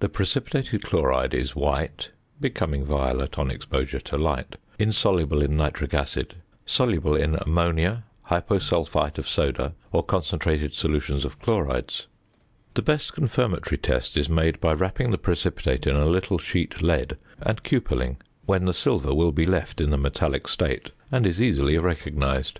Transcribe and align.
The 0.00 0.08
precipitated 0.08 0.82
chloride 0.82 1.32
is 1.34 1.54
white 1.54 2.10
(becoming 2.40 2.84
violet 2.84 3.38
on 3.38 3.48
exposure 3.48 4.00
to 4.00 4.16
light), 4.16 4.56
insoluble 4.76 5.40
in 5.40 5.56
nitric 5.56 5.94
acid, 5.94 6.34
soluble 6.66 7.14
in 7.14 7.36
ammonia, 7.36 8.02
hyposulphite 8.28 9.18
of 9.18 9.28
soda, 9.28 9.74
or 9.92 10.02
concentrated 10.02 10.74
solutions 10.74 11.24
of 11.24 11.38
chlorides. 11.38 12.08
The 12.74 12.82
best 12.82 13.12
confirmatory 13.12 13.78
test 13.78 14.16
is 14.16 14.28
made 14.28 14.58
by 14.60 14.72
wrapping 14.72 15.12
the 15.12 15.16
precipitate 15.16 15.86
in 15.86 15.94
a 15.94 16.06
little 16.06 16.38
sheet 16.38 16.82
lead, 16.82 17.16
and 17.40 17.62
cupelling, 17.62 18.16
when 18.46 18.64
the 18.64 18.74
silver 18.74 19.14
will 19.14 19.30
be 19.30 19.46
left 19.46 19.80
in 19.80 19.90
the 19.90 19.96
metallic 19.96 20.48
state, 20.48 20.90
and 21.12 21.24
is 21.24 21.40
easily 21.40 21.78
recognized. 21.78 22.58